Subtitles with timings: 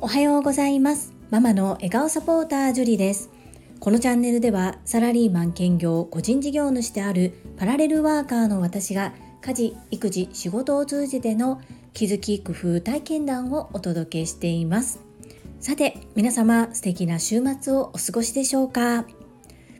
[0.00, 1.12] おはようございます。
[1.30, 3.30] ママの笑顔サポータージュリです。
[3.78, 9.12] このチャンネルではサラリーマン兼業個人事業主であるパラレルワーカーの私が
[9.42, 11.60] 家事育児仕事を通じての
[11.92, 15.00] 気づき工夫体験談をお届けしています。
[15.60, 19.04] さて皆様素敵な週末をお過ごしでしょうか？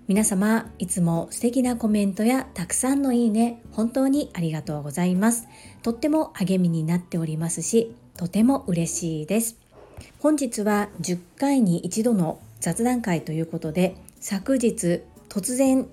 [0.08, 5.48] 皆様いつも素敵なコメントやたくさんのいいね本当にありがとうございます。
[5.86, 9.56] とっても励みになっておりますしとても嬉しいです。
[10.18, 15.86] 本日は10回に一度の雑談会ということで昨日突然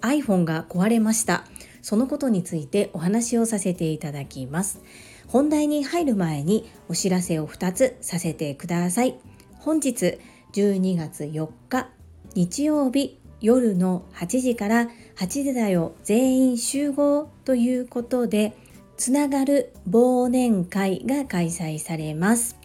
[0.00, 1.44] iPhone が壊れました。
[1.82, 4.80] そのことについてお話をさせていただきます。
[5.28, 9.14] 本題に入る前にお知らせを2つさせてください。
[9.58, 10.18] 本日
[10.54, 11.90] 12月4日
[12.34, 18.56] 日曜日夜の8時から8時だよ全員集合ということで
[18.96, 22.56] つながる忘年会が開催されます。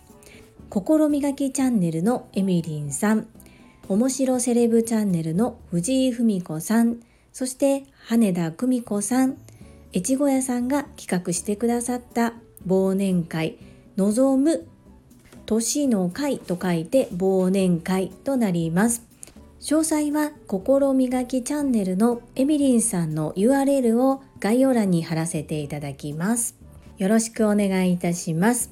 [0.69, 3.27] 心磨きチャンネルのエミリンさん。
[3.87, 6.99] 面白セレブチャンネルの藤井文子さん。
[7.33, 9.37] そして羽田久美子さん。
[9.95, 12.33] 越後屋さんが企画してくださった
[12.67, 13.57] 忘年会。
[13.97, 14.67] 望む
[15.47, 19.08] 年の会と書いて忘年会となります。
[19.59, 26.55] 詳細は心磨きチャンネルのエミリンさんの URL を概要欄に貼らせていただきます。
[26.97, 28.71] よろしくお願いいたします。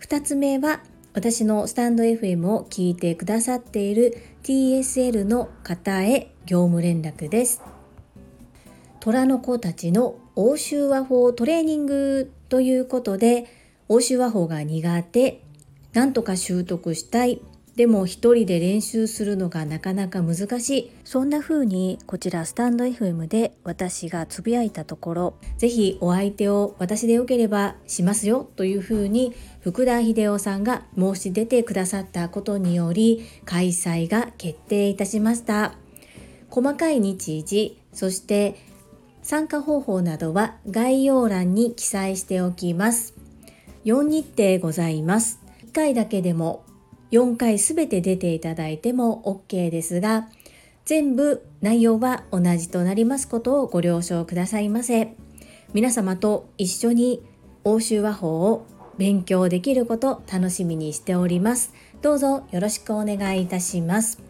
[0.00, 0.82] 2つ目は
[1.14, 7.60] 私のスタンド FM を聞いてくださっている TSL の方へ業務連絡です。
[9.00, 13.46] 虎の子たちの欧州和法トレーニングということで
[13.88, 15.42] 欧州和法が苦手
[15.92, 17.40] なんとか習得したい
[17.76, 20.90] でも一人で練習するのがなかなか難しい。
[21.04, 35.74] そんな風にこちらスタンド FM で私がつぶやいたところぜひお相手を私でよければしますよという風に福田秀夫さんが申し出てくださったことにより開催が決定いたしました。
[36.48, 38.54] 細かい日時そして
[39.22, 43.14] 参加方法などは概要欄に記載しておきます。
[43.84, 45.40] 4日程ございます。
[45.66, 46.63] 1回だけでも
[47.14, 50.28] 4回すべて出ていただいても OK ですが、
[50.84, 55.14] 全部内容は同じとなりますことをご了承くださいませ。
[55.72, 57.22] 皆様と一緒に
[57.62, 58.66] 欧州和法を
[58.98, 61.72] 勉強できること楽しみにしております。
[62.02, 64.20] どうぞよろしくお願いいたします。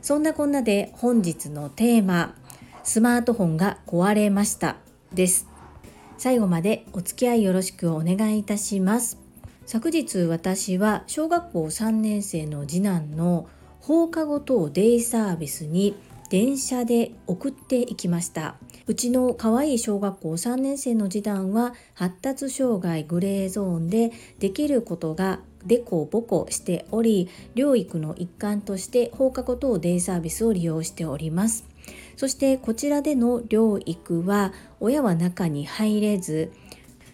[0.00, 2.34] そんなこんなで本日のテーマ、
[2.82, 4.76] スマートフォンが壊れました
[5.12, 5.46] です。
[6.16, 9.21] 最後までお付き合いよろしくお願いいたします。
[9.72, 13.48] 昨日私は小学校3年生の次男の
[13.80, 15.96] 放課後等デイサービスに
[16.28, 18.56] 電車で送っていきました。
[18.86, 31.66] うちの可愛い小学校3年生の次男は発達障害グレーゾーンでできることがでこぼこしており療育の一環として放課後等デイサービスを利用しております。
[32.18, 36.52] そしてこちらでの療育は親は中に入れず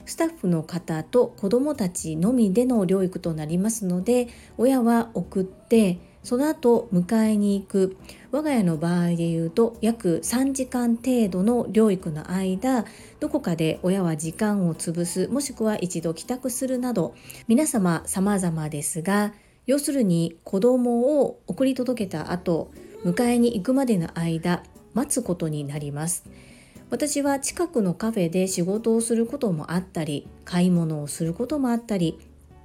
[0.08, 7.96] スタッフの方と子どもたちのみでの療育となりますので親は送ってその後迎えに行く
[8.32, 12.86] 我が家の場合でいうと約3時間程度の療育の間
[13.20, 17.14] どこかで親は時間を潰すもしくは一度帰宅するなど
[17.46, 19.34] 皆様様々ですが
[19.66, 22.70] 要するに子供を送り届けた後
[23.04, 24.62] 迎えに行くまでの間
[24.94, 26.24] 待つことになります。
[26.90, 32.18] 私は近くのカフェで仕事をすることもあったり買い物をすることもあったり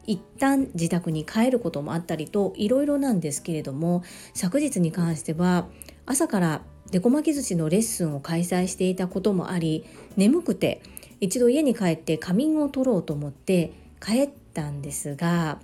[0.06, 4.04] 一旦自宅に帰ることもあったりといろいろなんですけれども
[4.34, 5.68] 昨日に関しては
[6.06, 6.62] 朝から
[6.92, 9.86] デコ巻き寿司のレッスンを開催していたこともあり
[10.16, 10.82] 眠くて
[11.20, 15.60] 一度家に帰って仮眠を取ろうと思って帰ったんですが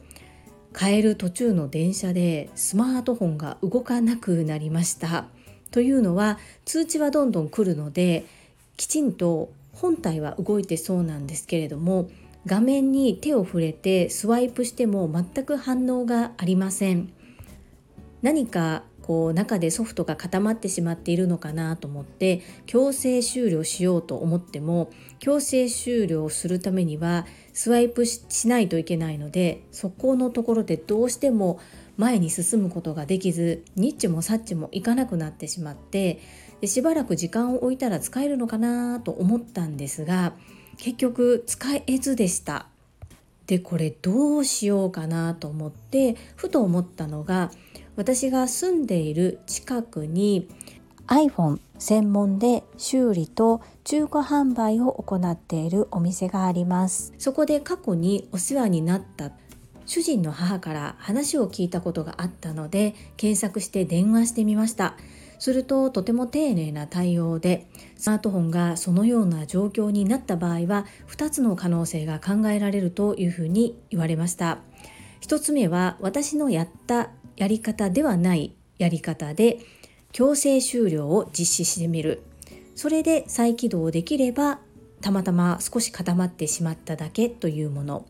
[0.75, 5.25] 帰る途中の電車でスマートフォンが動かなくなりました。
[5.71, 8.25] というのは通知はどんどん来るので
[8.79, 12.09] きちんと本体は動いてそうなんですけれども
[12.45, 17.12] 画面に手を触れてスワイプしても全く反応がありません。
[18.21, 31.59] 何かこう中でソフトが固まってしまっているのかなと思って強制終了しようと思っても強制終了するためにはスワイプしないといけないのでそこのところでどうしても
[31.98, 36.19] 前に進むことができずニッチもサッチもいかなくなってしまって
[36.61, 40.33] でしばらく時間を置いたら使えるのかなと思ったんですが
[40.77, 42.67] 結局使えずでした。
[43.47, 47.50] でこれどうしようかなと思ってふと思ったのが
[47.95, 50.47] 私が住んでいる近くに
[51.07, 59.31] iPhone 専門で修理と中古販売を行っているお店がありますそこで過去にお世話になった
[59.88, 64.95] 主人の母から話を聞いたことがあったので検索して電話してみました
[65.39, 74.59] するととても丁寧な対応でスマートフォンがそのような状況になった場合は2つの可能性が考えられるというふうに言われました。
[75.21, 79.59] 1つ目は私のやったやり方ではないやり方で
[80.12, 82.21] 強制終了を実施してみる。
[82.75, 84.59] それで再起動できれば
[85.01, 88.06] たまたま少し固まってしまっただけというもの。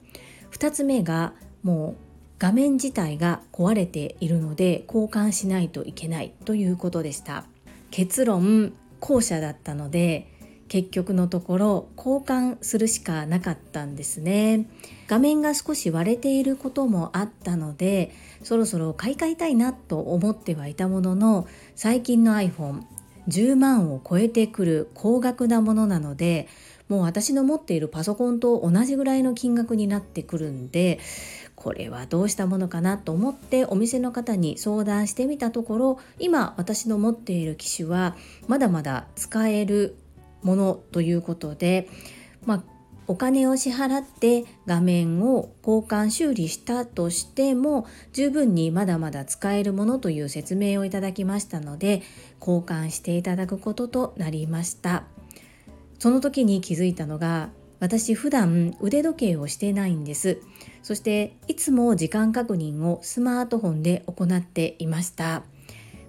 [0.52, 2.09] 2つ目がもう
[2.40, 7.44] 画面自体が壊れているので交換しないといけないということでした。
[7.92, 10.32] 結論後者だったので
[10.70, 14.70] 結局のところ交換するしかなかったんですね。
[15.08, 26.48] 画面が少し割れていることもあったのでそろそろ買い替えたいなと思ってはいたものの最近の iPhone10 万を超えてくる高額なものなので
[26.88, 31.00] もう私の持っているパソコンと同じぐらいの金額になってくるんで
[31.60, 38.16] これはどうしたものかなと思ってお店の方に相談してみたところ今私の持っている機種は
[38.48, 39.98] まだまだ使える
[40.42, 41.90] ものということで、
[42.46, 42.64] まあ、
[43.08, 52.04] お金を支払って画面を交換修理したとしても十分にまだまだ使えるものという説明をいただきましたので
[52.40, 55.04] 交換していただくこととなりました。
[56.00, 57.50] その時に気づいたのが
[57.82, 60.42] 私普段腕時計をしてないんです。
[60.81, 65.44] そしていつも時間確認をスマートフォンで行っていました。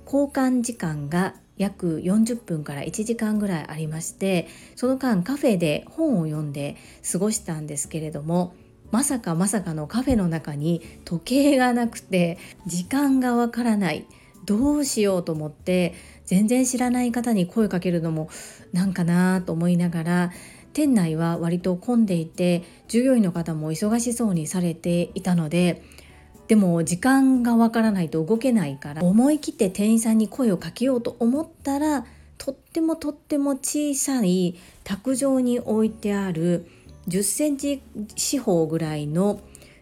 [0.06, 6.76] 交換時間が約40分から1時間ぐらいありましてその間カフェで本を読んで
[7.12, 8.54] 過ごしたんですけれども
[8.90, 14.06] まさかまさかのカフェの中に時計がなくて時間がわからない。
[14.46, 15.94] どうしようと思って
[16.24, 18.30] 全然知らない方に声かけるのも
[18.72, 20.32] なんかなと思いながら
[20.72, 25.82] 店内は割と混んでいて従業員の方も忙しそうにされていたので
[26.48, 32.04] でも時間がわからないと動けないから思い切って店員さんに声をかけようと思ったら
[32.38, 36.66] とってもとっても小さい卓上に置いてある
[37.06, 37.82] 10センチ
[38.16, 39.40] 四方ぐらいの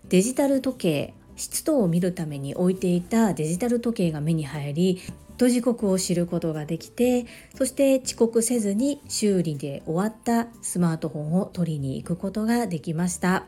[0.09, 5.01] デジタル時計湿度を見るために置いていたデジタル時計が目に入り
[5.39, 7.27] と時刻を知ることができて
[7.57, 13.45] そして遅刻せずに修理で終わったスマートフォンを取りに行くことができました。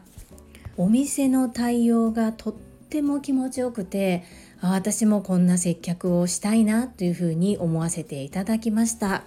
[0.76, 4.24] お店の対応がとっても気持ちよくて
[4.62, 9.24] 私もこんな接客をしたいなというふうに思わせていただきました。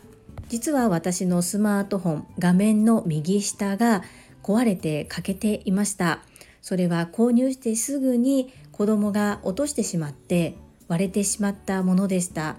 [0.49, 4.03] 実は私のスマートフォン画面の右下が
[4.41, 6.21] 壊れて欠けていました。
[6.61, 10.55] それは購入してすぐに子供が落としてしまって
[10.87, 12.57] 割れてしまったものでした。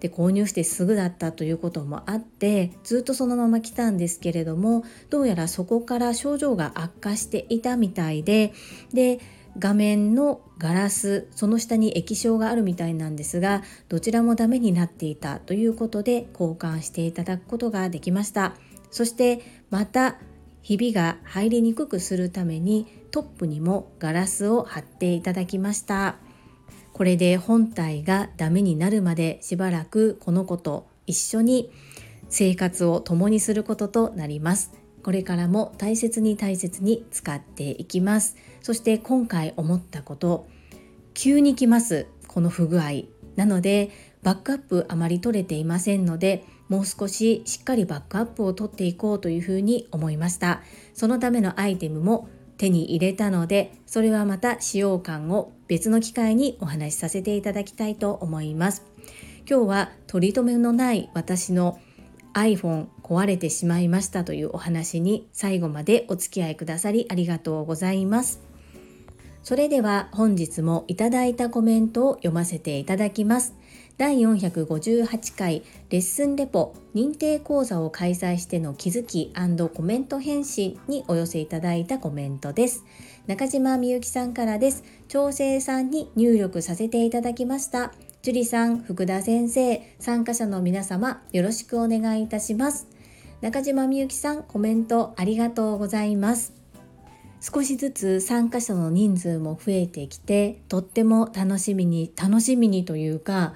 [0.00, 8.52] で購入してすぐだったということもあってずっとそのまま来たんですけれどもどうやらそこから症状が悪化していたみたいで
[8.92, 9.18] で
[9.58, 18.56] 画面のガラスその下に液晶があるみたいなんですがどちらもダメになっていたということで交換していただくことができました。
[18.90, 20.18] そしてまた
[20.62, 26.16] ひびが入りにくくするためにトップにもガラスを貼っていただきました。
[26.94, 31.72] これで本体がダメになるまでしばらくこの子と一緒に
[32.28, 34.72] 生活を共にすることとなります。
[35.02, 38.36] これからも大切に大切に使っていきます。
[38.62, 40.46] そして今回思ったこと、
[41.14, 42.06] 急に来ます。
[42.28, 43.02] この不具合。
[43.34, 43.90] なので、
[44.22, 50.62] バックアップあまり取れていませんので、もう少ししっかりバックアップを取っていこうというふうに思いました。
[50.94, 58.84] そのためのアイテムも手に入れたのでそれはまた使用感を別の機会にお話しさせていただきたいと思います。
[59.48, 61.78] 今日は取り留めのない私の
[62.32, 68.40] iPhone 壊れてしまいましたというお話に最後までお付き合いくださりありがとうございます。
[69.42, 73.54] それでは本日もいただいたコメントを読ませていただきます。
[73.96, 79.32] 第458回レッスンレポ認定講座を開催しての気づき
[79.72, 82.84] コメント返信にお寄せいただいたコメントです。
[83.28, 84.82] 中島みゆきさんからです。
[85.06, 87.92] 調整さんに入力させていただきました。
[88.22, 92.88] 樹里さん、福田先生、参加者の皆様、よろしくお願いいたします。
[93.42, 96.52] 中島みゆきさん、コメントありがとうございます。
[97.40, 103.54] 少しずつ参加者の人数も増えてきて、とっても楽しみに、楽しみにというか、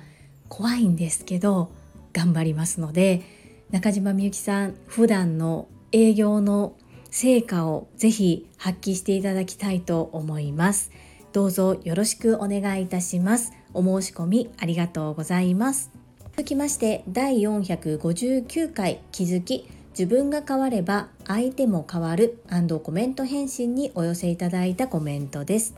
[0.48, 1.70] 怖いんですけど
[2.12, 3.22] 頑張りますので
[3.70, 6.74] 中島みゆきさん普段の営業の
[7.10, 10.90] 成果をぜひ発揮していただきたいと思います。
[11.32, 13.52] どうぞよろしくお願いいたします。
[13.74, 15.90] お申し込みありがとうございます。
[16.32, 22.38] 続きまして第459回気づき自分が変われば相手も変わる
[22.82, 25.74] コメント返信にお寄せいただいたコメントです。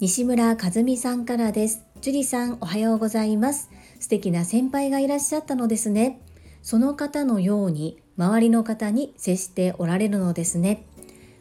[0.00, 1.82] 西村和美さんからです。
[2.00, 3.70] 樹里さんおはようございます。
[4.00, 6.20] 素敵な先輩がいらっしゃったのですね。
[6.62, 10.86] その方のように周りの方に接しておられるのですね。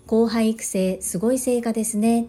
[0.06, 2.28] 後輩育成すごい成果ですね。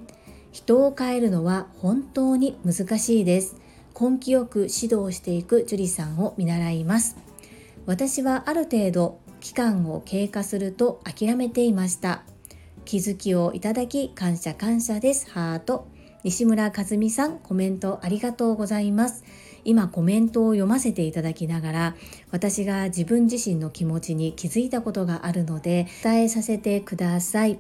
[0.53, 3.57] 人を変えるのは本当に難しいです。
[4.01, 7.17] 根気よく指導していく樹里さんを見習います。
[7.87, 12.23] 私はある程度期間を経過すると諦めていました。
[12.85, 15.31] 気づきをいただき感謝感謝です。
[15.31, 15.89] ハート。
[16.23, 19.25] 西村和美さんコメントありがとうございます。
[19.65, 21.97] 今コメントを読ませていただきながら
[22.31, 27.59] 私が自分自身の気持ちに気づいたことがあるので伝えさせてください。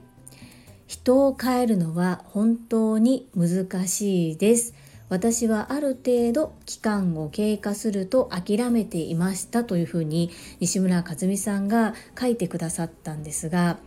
[0.86, 4.74] 人を変えるのは本当に難しいです。
[5.08, 10.30] 私はある程度期間を経過すると諦めていましたというふうに
[10.60, 13.78] 西村和美さんが書いてくださったんですが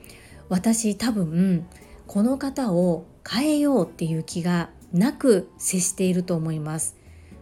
[0.48, 1.66] 私多分
[2.06, 6.97] この方を変えようっていう気がなく接していると思います。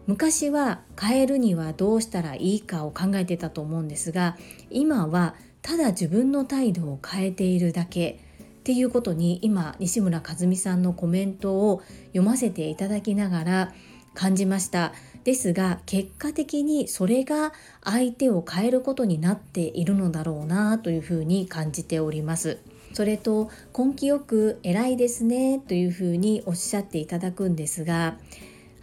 [0.07, 4.37] 昔は変えるにはどうしたらいいかを考えてたと思うんですが
[4.69, 13.73] 今はただ自分の態度を変えているだけっていうことに今西村和美さんのコメントを読ませていただきながら
[14.15, 14.93] 感じました。
[15.23, 17.51] ですが結果的にそれが
[17.83, 22.59] 相手を変えることになっているのだろうなというふうに感じております。
[22.93, 28.17] それと根気よく偉いですねというふうにおっしゃっていただくんですが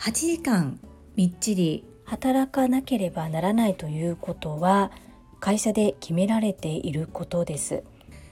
[0.01, 0.79] 8時間
[1.17, 4.91] みっちり働かなければならないということは
[5.41, 7.83] 会社で決められていることです。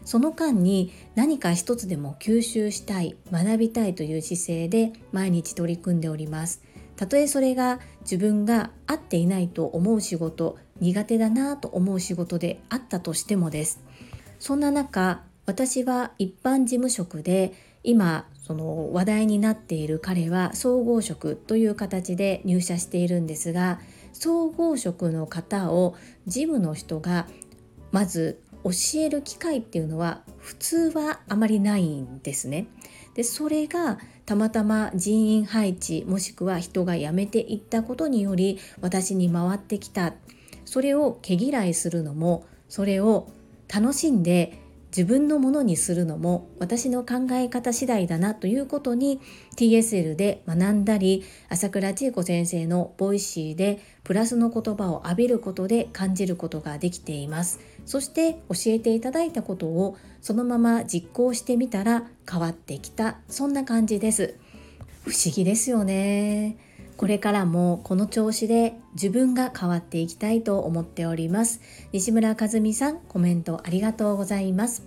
[0.05, 6.63] その間に何か一つでも吸収したい学びたいという姿勢で毎日取り組んでおります。
[6.97, 13.81] たとえそれが自分が合っていないと思う仕事苦手だなと思う仕事であったとしてもです。
[14.39, 23.79] そんな中私は一般事務職で今その話題になっている彼は総合職という形で入社しているんですが
[24.13, 25.95] 総合職の方を
[26.27, 27.29] 事務の人が
[27.93, 32.67] まず教える機会っていうのは普通はあまりないんですね。
[33.15, 40.15] でそれがたまたま人員配置もしくは人が辞めていったことにより私に回ってきた
[40.65, 43.29] それを毛嫌いするのもそれを
[43.73, 44.59] 楽しんで
[44.91, 49.21] 自分のものにするのも私の考え方次第だなということに
[49.57, 57.61] TSL で学んだり朝倉千恵子先生の Voicy でプラスの言葉を浴びることで感じることができています。
[57.87, 63.19] そして教えていただいたことをそのまま実行してみたら変わってきた。
[63.29, 64.35] そんな感じです。
[65.05, 66.70] 不思議ですよね。
[67.01, 71.63] これからもこの調子で自分が変わっていきたいと思っております。
[71.93, 74.83] 西村和美さん、コメントありがとうございます。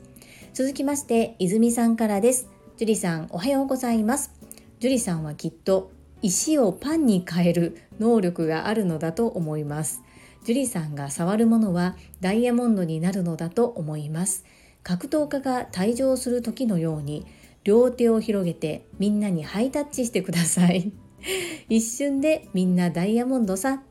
[0.53, 2.51] 続きまして、泉さんからです。
[2.77, 4.31] 樹里さん、おはようございます。
[4.79, 5.91] 樹里さんはきっと
[6.21, 10.03] 石をパンに変える能力があるのだと思います。
[10.45, 14.45] 樹里さんが触るものはダイヤモンドになるのだと思います。
[14.83, 17.25] 格闘家が退場する時のように
[17.63, 20.93] 両手を広げてみんなにハイタッチしてください。
[21.69, 23.83] 一瞬でみんなダイヤモンドさ。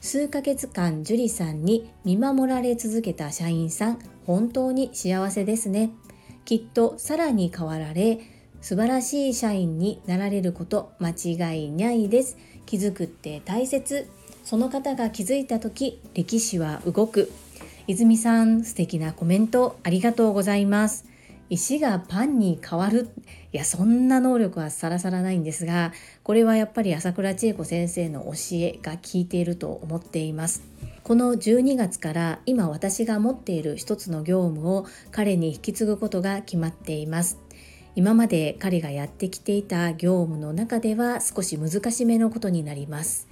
[0.00, 5.92] 数ヶ月間樹里さんに見守られ続けた社員さん本当に幸せですね。
[6.44, 8.20] きっとさらに変わられ
[8.60, 12.36] 素晴らしい社員になられること間違いないです。
[12.66, 14.06] 気づくって大切。
[14.44, 17.32] その方が気づいた時歴史は動く。
[17.86, 21.06] 泉さん素敵なコメントありがとうございます。
[21.54, 23.10] 石がパンに変わる。
[23.52, 25.92] いやそんな能力はさらさらないんですが
[26.24, 30.64] これはやっぱり朝倉千恵子先生の教えが効いていると思っています。
[31.04, 37.38] この12月から今私が持っている一つの業務を彼に引き継ぐことが決まっています。
[37.94, 43.28] 今まで彼がやってきていた業務の中では少し難しめのことになります。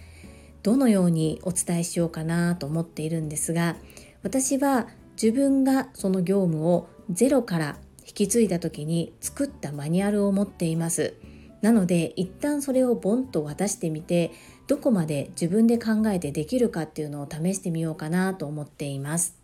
[0.62, 3.74] どのようにお伝えしようかなと思っているんですが
[4.22, 4.86] 私は
[5.20, 11.14] 自分がその業務をゼロから引き継いだ時に作ったマニュアルを持っています。
[11.60, 14.32] なので一旦それをボンと渡してみて
[14.66, 19.36] どこまで自分で考えてできるかっていうのを試してみようかなと思っています。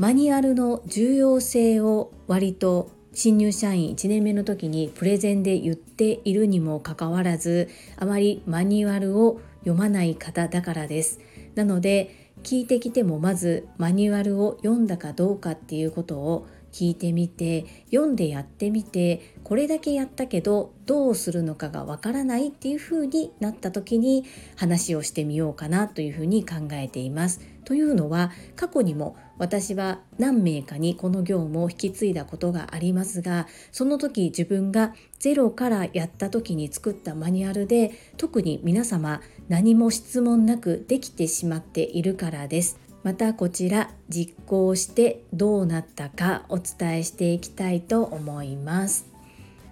[0.00, 11.20] マニュアルの重要性を割と新入社員1年目の時にプレゼンで言っているにもかかわらずあまりマニュアルを読まない方だからです。
[11.54, 24.24] なので聞いてきてもまずマニュアルを読んだかどうかっていうことを聞いてみて読んでやってみてこれだけやったけどどうするのかがわからないっていう風になった時に
[24.56, 27.40] 話をしてみようかなというふうに考えています。
[27.64, 42.83] というのは過去にも私は何名かにこの業務を引き継いだことがありますがその時自分がゼロからやった時に作ったマニュアルで特に皆様何も質問なくできてしまっているからです。
[43.04, 49.06] またこちら実行してどうなったかお伝えしていきたいと思います。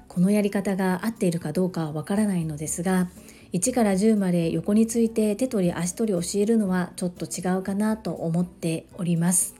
[0.06, 3.08] このやり方が合っているかどうかはわからないのですが
[3.54, 9.54] 1から10まで横について手取り足取り教えるのはちょっと違うかなと思っております。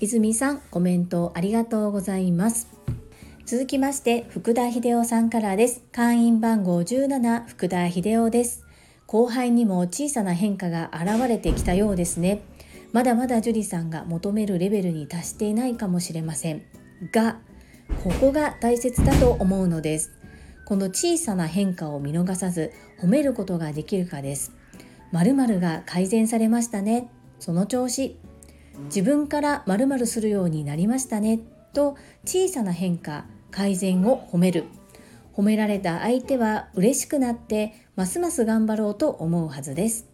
[0.00, 2.68] 泉さんコメントありがとうございます。
[3.44, 5.82] 続きまして福田秀夫さんからです。
[5.92, 8.64] 会員番号17福田秀夫です。
[9.06, 12.42] 後輩にも小さな変化が現れてきたようですね。
[12.92, 16.62] まだまだ樹里さんが求めるレベルに達していないかもしれません。
[17.12, 17.38] が
[18.02, 20.12] ここが大切だと思うのです。
[20.64, 24.52] この小さな変化を見逃さず褒めることができるかです。
[25.12, 27.10] 〇〇が改善されましたね。
[27.38, 28.18] その調子。
[28.84, 31.40] 自分から〇〇するようになりましたね。
[31.72, 34.64] と小さな変化改善を褒める。
[35.34, 40.07] 褒められた相手は嬉しくなってますます頑張ろうと思うはずです。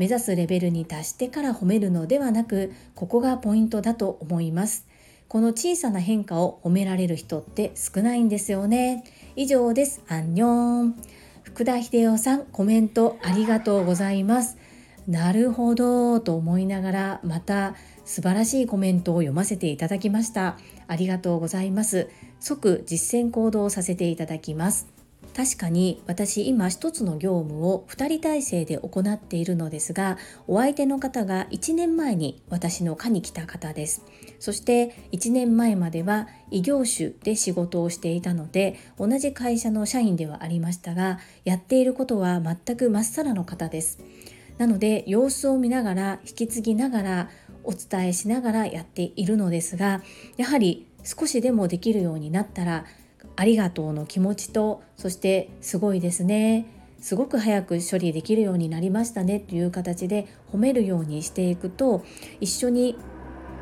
[0.00, 4.88] 目指すレベルに達してから褒めるのではなくここがポイントだと思います
[5.28, 9.04] この小さな変化を褒められる人って少ないんですよね
[9.36, 10.02] 以上です。
[10.08, 10.94] アンニョン。
[11.44, 14.58] 福田秀夫さん、コメントありがとうございます。
[15.06, 20.58] なるほどと思いながらまた素晴らしいコメントを読ませていただきました。
[20.88, 22.08] ありがとうございます。
[22.40, 24.99] 即実践行動させていただきます。
[25.34, 34.02] 確かに私今一つの業務を2人体制で行っているのですがお相手の方が1年前に私の課に来た方です。
[34.38, 44.00] そして1年前までは異業種で仕事をしていたので同じ会社の社員ではありましたがやっていることは全くまっさらの方です。
[44.58, 47.30] なので様子を見ながら引き継ぎながら
[47.64, 50.02] お伝えしながらやっているのですが
[50.36, 52.84] やはり少しでもできるようになったら
[53.40, 56.66] ありがとうの気持ちとそしてすごいですね。
[57.00, 62.04] すごく早く処理できるようになりましたねという形で褒めるようにしていくと
[62.42, 62.98] 一緒に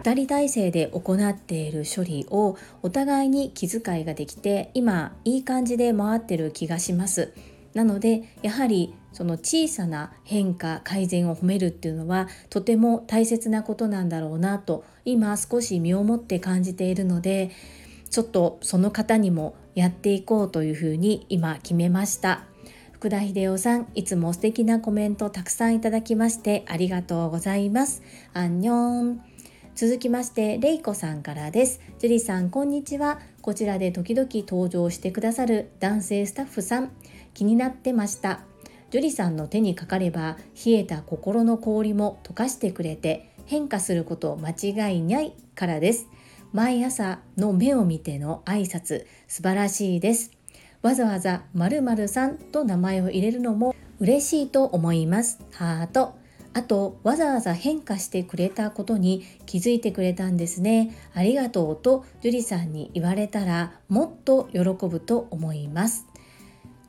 [0.02, 7.32] 2人体制で行っている処理をお互いに気遣いができて今いい感じで回ってる気がします。
[7.74, 17.52] なのでやはりその小さな変化改善を褒めるっていうのはとても大切なことなんだろうなと今少し身をもって感じているので
[18.10, 22.42] ちょっとその方にもやっていこうというふうに今決めました。
[22.90, 28.02] 福田秀夫さんいつも素敵なコメントたくさんいただきましてありがとうございます。
[28.34, 29.20] アンニョン。
[29.76, 31.80] 続きましてれいこさんからです。
[32.00, 33.20] ジュリさんこんにちは。
[33.40, 36.90] こちらで時々登場してくださる男性スタッフさん
[37.32, 38.40] 気になってました。
[38.90, 46.08] ジュリさんの手にかかれば冷えた心の氷も溶かしてくれて変化すること間違いないからです。
[46.52, 50.30] 毎朝の目を見ての挨拶素晴らしいです。
[50.82, 55.40] わざわざ〇〇さんと名前を入れるのも嬉しいと思います。
[55.52, 56.16] ハート
[56.54, 60.96] あとわざわざ変化してくれたことに気づいてくれたんですね。
[61.14, 66.06] ありがとうと樹里さんに言われたらもっと喜ぶと思います。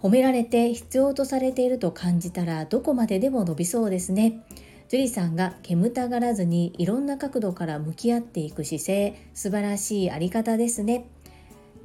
[0.02, 4.41] 褒められて必要とされていると感じたらどこまででも伸びそうですね。
[4.89, 11.06] 樹里さんが煙たがらずにいろんな角度から向き合っていく姿勢素晴らしいあり方ですね。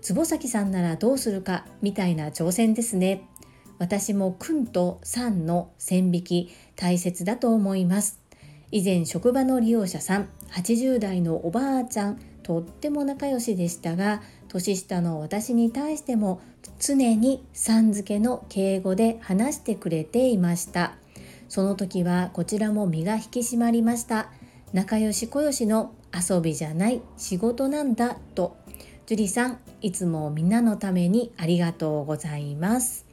[0.01, 3.29] 坪崎さんならどうするかみたいな挑戦ですね。
[3.79, 8.21] 私も君と3の線引き大切だと思います。
[8.71, 16.41] 以前職場の利用者さん80代のおばあちゃんとっても仲良しでしたが年下の私に対しても
[16.81, 20.95] 常にさん付けの敬語で話してくれていました。
[21.55, 24.29] その時はこちらも身が引き締まりました。
[24.73, 28.57] 仲良しこよしの遊びじゃない仕事なんだと。
[29.07, 33.07] 樹里さんいつもみんなのためにありがとうございます。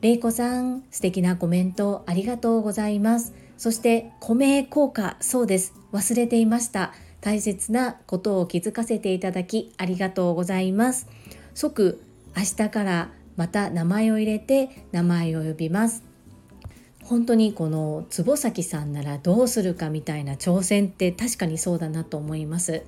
[0.00, 3.32] れいこさん素敵なコメントありがとうございます。
[3.56, 5.72] そして米効果そうです。
[5.92, 6.92] 忘れていました。
[7.20, 11.06] 大切なことを気づかせていただきありがとうございます。
[11.54, 12.02] 即
[12.36, 16.11] 明日からまた名前を入れて名前を呼びます。
[17.12, 22.84] 本当にこの坪崎さんならどうするかみたいな挑戦って確かにそうだなと思います。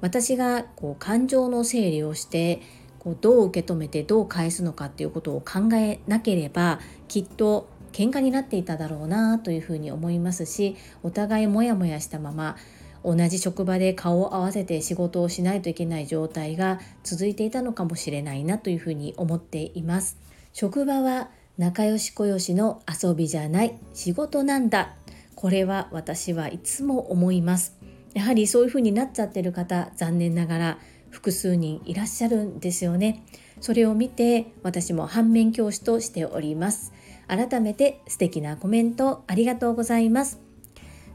[0.00, 2.60] 私がこう感情の整理をして
[3.00, 12.56] こうどう受け止めてどう返すのかっていうことを考えなければきっと喧嘩になっていただろうなというふうに思いますしお互いモヤモヤしたまま
[13.02, 20.18] 同じ職場で顔を合わせて仕事をしないといけない状態が続いていたのかもしれないなというふうに思っています。
[20.52, 23.78] 職場は仲良しこよしの遊びじゃない。
[23.94, 24.94] 仕事なんだ。
[25.34, 27.78] これは私はいつも思います。
[28.14, 30.78] やはりそういうふうになっちゃってる方残念ながら
[31.10, 33.24] 複数人いらっしゃるんですよね。
[33.60, 36.92] それを見て私も反面教師としております。
[37.26, 40.40] 改めて素敵なコメントありがとうございます。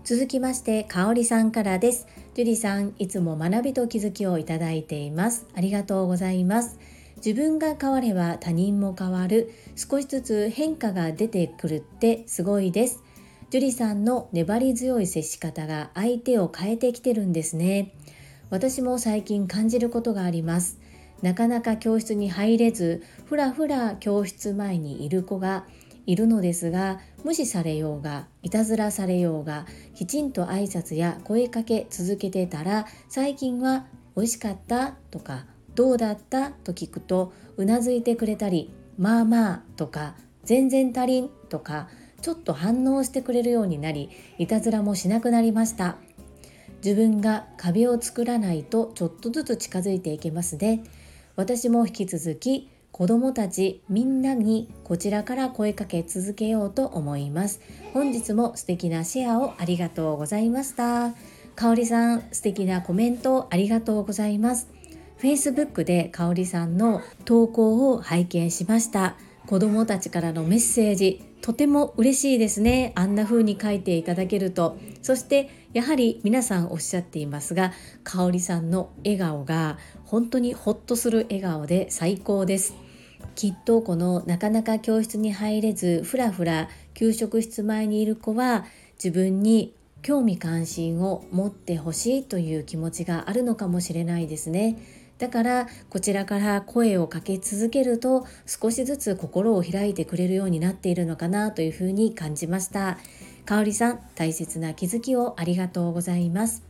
[0.03, 2.07] 続きましてかおりさんからです。
[2.33, 5.45] ジュリさんいつも学びと気づきをいただいています。
[5.53, 6.79] ありがとうございます。
[7.23, 9.51] 自分が変われば他人も変わる。
[9.75, 13.03] 少しずつ変化が出てくるってすごいです。
[13.51, 17.93] ジュリさんの粘り強い接し方が相手を変えてきてるんですね。
[18.49, 20.79] 私も最近感じることがあります。
[21.21, 25.65] なかなか教室に入れずふらふら教室前にいる子が
[26.07, 33.85] いるのですが無視されようがいたずらされようがきちんと挨拶や声かけ続けてたら最近は
[34.17, 35.45] 「美味しかった?」とか
[35.81, 40.15] 「どうだった?」と聞くとうなずいてくれたり「まあまあ」とか
[40.45, 41.89] 「全然足りん」とか
[42.21, 45.97] ちょっと反応してくれるようになりいたずらもしなくなりました。
[46.83, 50.83] 自分が壁を作らないとちょっとずつ近づいていけますね。
[51.35, 57.59] 私も引き続き子どもたちみんなにこちらから声かけ続けようと思います。
[57.93, 61.13] 本日も素敵なシェアをありがとうございました。
[61.55, 64.80] かおりさん素敵なコメントありがとうございます。
[65.21, 69.17] Facebook でかおりさんの投稿を拝見しました。
[69.45, 71.23] 子どもたちからのメッセージ。
[71.41, 72.91] とても嬉しいですね。
[72.95, 74.79] あんな風に書いていただけると。
[75.03, 77.71] そしてやはり皆さんおっしゃっていますが
[78.03, 82.73] かおりさんの笑顔が本当にほっとする笑顔で最高です。
[83.35, 94.77] きっとこのなかなか教室に入れずふらふら給食室前にいる子は自分に興味関心を持ってほしいという気持ちがあるのかもしれないですね。
[95.21, 102.97] だからこちらから声をかけ続けると少しずつ心を開いてくれるようになっているのかなというふうに感じました。
[103.45, 106.63] かおりさん大切な気づきをありがとうございます。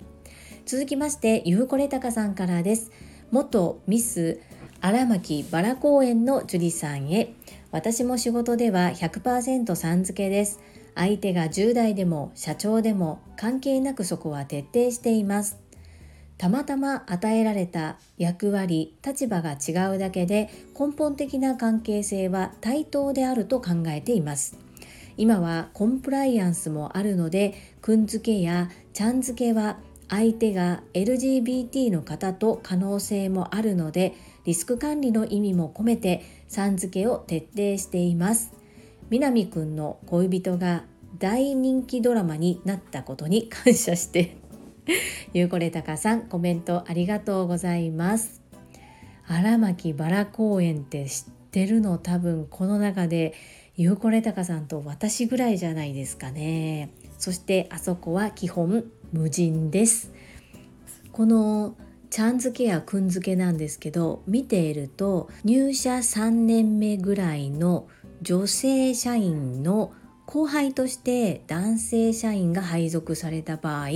[0.65, 2.91] 続きましてゆうこれたかさんからです。
[3.31, 4.41] 元ミス
[4.81, 7.33] 荒牧バラ公園の樹里さんへ
[7.71, 10.59] 私も仕事では100%さん付けです
[10.95, 15.60] 相手が10代でも社長でも関係なくそこは徹底しています
[16.41, 24.57] たまたま与えられた役割立場が違うだけで根本的な関係性は対等であると考えています。
[25.17, 29.77] 今はコンプライアンスもあるのでくんづけやちゃんづけは
[30.09, 38.51] 相手が LGBT の方と可能性もあるのでリスク管理の意味も込めてさん付けを徹底しています。
[39.11, 40.85] 南くんの恋人が
[41.19, 44.40] 大人気ドラマになったことに感謝して
[45.33, 48.41] ゆうこれたかさんコメントありがとうございます。
[49.27, 51.97] 荒牧バラ公園って知ってるの？
[51.97, 53.33] 多分この中で
[53.77, 56.89] ゆうこれたかさんと私ぐらいじゃないですかね。
[57.17, 60.11] そしてあそこは基本無人です。
[61.11, 61.75] この
[62.09, 67.87] ちゃんづけやくんづけなんですけど見ていると入社3年目ぐらいの
[68.21, 69.93] 女性社員の
[70.25, 73.89] 後輩として男性社員が配属された場合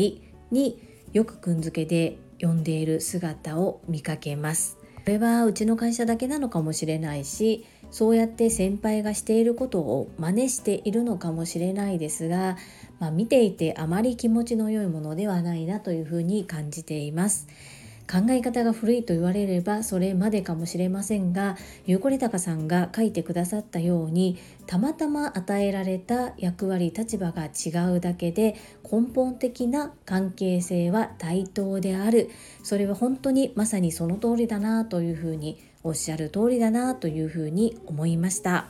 [0.56, 4.78] によくくんづけで呼んでいる姿を見かけます。
[4.96, 12.58] これはうちの会社だけなのかもしれないしそうやって先輩がしていることを真似しているのかもしれないですが、
[13.00, 17.48] まあ、見ていてあまり気持ちの良いものではないなというふうに感じています。
[18.12, 24.38] 考え方が古いと言われればそれまでかもしれませんがゆうこりたかさんが書いてくださったように
[24.68, 32.30] たまたま与えられた役割立場が違うだけで根本的な関係性は対等である。
[32.64, 38.68] それは本当にまさにその通りだなというふうにおっしゃる通りだなというふうに思いました。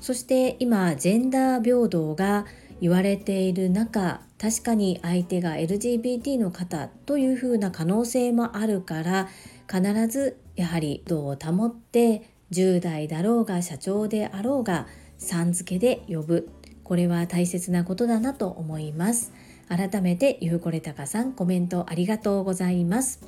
[0.00, 2.44] そして今ジェンダー平等が
[2.80, 9.28] 言われている中確かに相手が LGBT の方というふうな可能性もあるから
[9.70, 14.86] 必ずやはり度を保って10代だろうが社長であろうが
[15.18, 16.48] さん付けで呼ぶ。
[16.84, 19.32] これは大切なことだなと思います。
[19.68, 23.20] 改めてゆうこれたかさんコメントありがとうございます。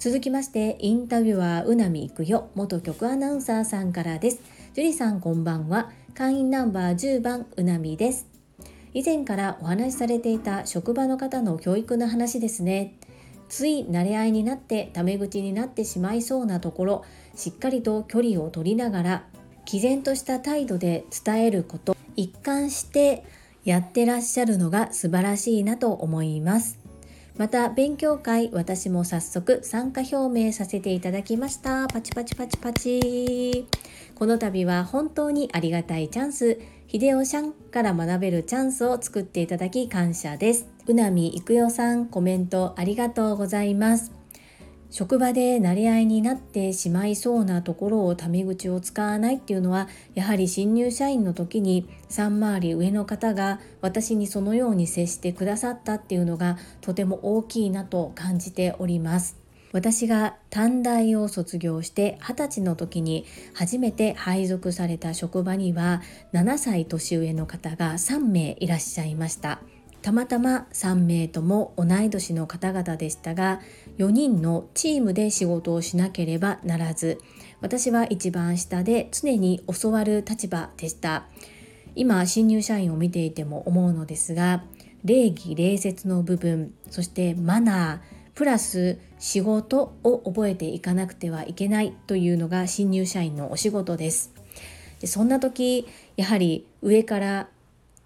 [0.00, 4.40] 続きましてインタビュアーうなみいくよ元局アナウンサーさんからです。
[4.74, 5.90] 樹里さんこんばんは。
[6.14, 8.37] 会員ナンバー10番うなみです。
[8.94, 12.94] 以前からお話しされていた職場の方の教育の話ですね。
[13.48, 19.24] つい慣れ合いになってタメ口になってしまいそうなところしっかりと距離を取りながら
[19.64, 23.24] 毅然とした態度で伝えること一貫して
[23.64, 26.78] やってらっしゃるのが素晴らしいなと思います。
[27.36, 31.86] また勉強会私も早速参加表明させていただきました。
[31.86, 33.66] パチパチパチパチ。
[34.16, 36.58] この度は本当にありがたいチャンス。
[36.90, 40.68] 秀夫ちゃんから学べるチャンスを作っていただき感謝です。
[40.86, 44.10] うなみいくよさんコメントありがとうございます。
[44.88, 59.47] 職場で慣れ合いになってしまいそうなところをタメ口を使わないっていうのはやはり新入社員の時に3回り上の方が私にそのように接してくださったっていうのがとても大きいなと感じております。
[59.72, 66.02] 私が短大を卒業して20歳の時に初めて配属された職場には
[66.32, 69.60] 7歳年上の方が3名いらっしゃいました。
[70.00, 73.60] たまたま3名とも同い年の方々でしたが
[73.98, 77.18] 4人のチームで仕事をしなければならず
[77.60, 81.26] 私は一番下で常に教わる立場でした。
[81.94, 84.62] 今新入社員を見ていても思うのですが
[85.04, 94.32] 礼儀礼節の部分そしてマナープラス仕事を覚えていかなくてはいけないというのが新入社員のお仕事です。
[95.00, 97.48] でそんな時やはり上から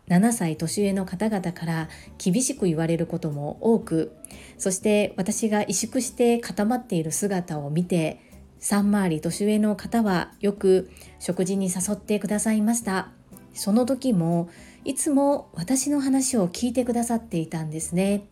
[0.08, 4.16] 7歳年上の方々から厳しく言われることも多く
[4.56, 8.18] そして私が萎縮して固まっている姿を見て
[8.60, 13.10] 3回り年上の方はよく食事に誘ってくださいました。
[13.52, 14.48] その時も
[14.86, 18.24] いつも私の話を聞いてくださっていたんですね。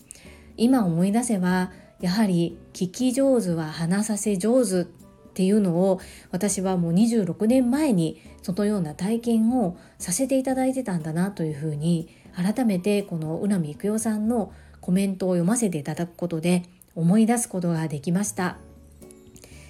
[0.56, 4.84] 今思い出せばやはり聞き上手は話させ上手っ
[5.32, 18.58] ていうのを私はもう26年前にそのような体験をさせていただいてたんだなというふうに改めてこの宇波育代さんのコメントを読ませていただくことで思い出すことができました。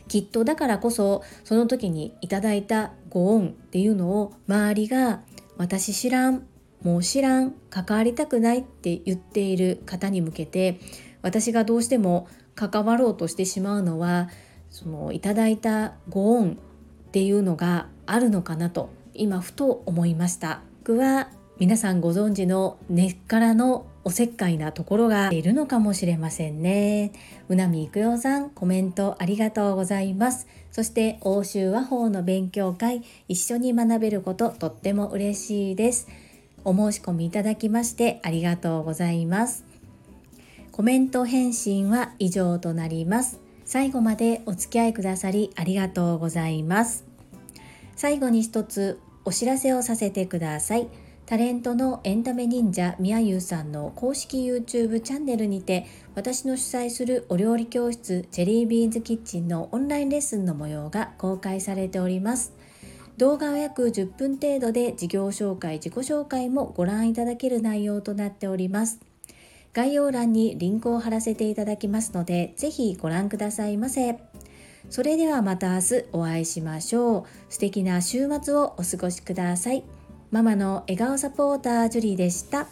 [0.08, 5.20] きっとだからこそその時にいただいたご恩っていうのを周りが
[5.56, 6.48] 私知らん
[6.82, 10.80] もう知らん関わりたくないって言っている方に向けて
[11.22, 14.28] 私がどうしても関わろうとしてしまうのは
[14.70, 20.62] そのいただいたご恩っていうのがあるのかなと今ふと思いました。
[20.82, 27.12] 僕は皆さんご存知の根っからのおせっかいなところがいるのかもしれませんね。
[27.50, 30.46] うなみいくよさんコメントありがとうございます。
[30.72, 36.08] そして欧州和法の勉強会一緒に学べることとっても嬉しいです。
[36.64, 39.69] お申し込みいただきましてありがとうございます。
[40.72, 43.40] コメント返信は以上となります。
[43.64, 47.04] 最後までお付き合いくださりありがとうございます。
[47.96, 50.88] 最後に一つお知らせをさせてください。
[51.26, 62.52] タレントのエンタメ忍者みやゆうさんの公式 YouTube チャンネルにて私の主催するお料理教室ジェリービーンズキッチンのオンラインレッスンの模様が公開されております。
[63.16, 69.09] 動画は約10分程度で事業紹介自己紹介もご覧いただける内容となっております。
[69.72, 74.18] 概要欄にリンクを貼らせていただきますので、ぜひご覧くださいませ。
[74.88, 77.24] それではまた明日お会いしましょう。
[77.48, 79.84] 素敵な週末をお過ごしください。
[80.30, 82.68] ママの笑顔サポータージュリーでした。